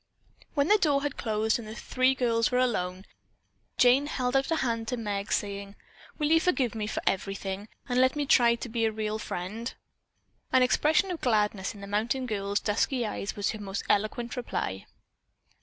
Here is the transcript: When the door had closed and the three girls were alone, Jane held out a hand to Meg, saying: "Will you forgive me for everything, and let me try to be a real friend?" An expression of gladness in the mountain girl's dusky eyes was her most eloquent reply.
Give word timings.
When 0.55 0.67
the 0.67 0.79
door 0.79 1.03
had 1.03 1.15
closed 1.15 1.59
and 1.59 1.67
the 1.67 1.75
three 1.75 2.15
girls 2.15 2.49
were 2.49 2.57
alone, 2.57 3.05
Jane 3.77 4.07
held 4.07 4.35
out 4.35 4.49
a 4.49 4.55
hand 4.55 4.87
to 4.87 4.97
Meg, 4.97 5.31
saying: 5.31 5.75
"Will 6.17 6.31
you 6.31 6.39
forgive 6.39 6.73
me 6.73 6.87
for 6.87 7.03
everything, 7.05 7.67
and 7.87 8.01
let 8.01 8.15
me 8.15 8.25
try 8.25 8.55
to 8.55 8.67
be 8.67 8.85
a 8.85 8.91
real 8.91 9.19
friend?" 9.19 9.75
An 10.51 10.63
expression 10.63 11.11
of 11.11 11.21
gladness 11.21 11.75
in 11.75 11.81
the 11.81 11.85
mountain 11.85 12.25
girl's 12.25 12.59
dusky 12.59 13.05
eyes 13.05 13.35
was 13.35 13.51
her 13.51 13.59
most 13.59 13.83
eloquent 13.89 14.35
reply. 14.35 14.87